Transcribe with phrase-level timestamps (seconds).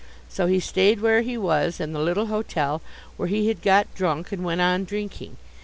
[0.27, 2.81] So he stayed where he was in the little hotel
[3.17, 5.37] where he had got drunk, and went on drinking.